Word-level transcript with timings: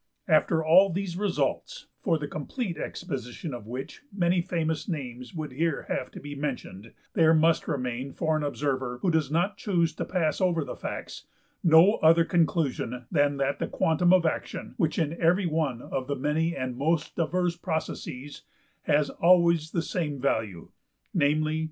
After 0.27 0.65
all 0.65 0.89
these 0.89 1.15
results, 1.15 1.85
for 1.99 2.17
the 2.17 2.27
complete 2.27 2.75
exposition 2.75 3.53
of 3.53 3.67
which 3.67 4.01
many 4.11 4.41
famous 4.41 4.89
names 4.89 5.35
would 5.35 5.51
here 5.51 5.83
have 5.89 6.09
to 6.09 6.19
be 6.19 6.33
mentioned, 6.33 6.91
there 7.13 7.35
must 7.35 7.67
remain 7.67 8.11
for 8.11 8.35
an 8.35 8.41
observer, 8.41 8.97
who 9.03 9.11
does 9.11 9.29
not 9.29 9.57
choose 9.57 9.93
to 9.93 10.03
pass 10.03 10.41
over 10.41 10.63
the 10.65 10.75
facts, 10.75 11.27
no 11.63 11.97
other 12.01 12.25
conclusion 12.25 13.05
than 13.11 13.37
that 13.37 13.59
the 13.59 13.67
quantum 13.67 14.11
of 14.11 14.25
action, 14.25 14.73
which 14.77 14.97
in 14.97 15.13
every 15.21 15.45
one 15.45 15.83
of 15.83 16.07
the 16.07 16.15
many 16.15 16.55
and 16.55 16.77
most 16.77 17.15
diverse 17.15 17.55
processes 17.55 18.41
has 18.81 19.11
always 19.11 19.69
the 19.69 19.83
same 19.83 20.19
value, 20.19 20.71
namely 21.13 21.59
$6. 21.59 21.59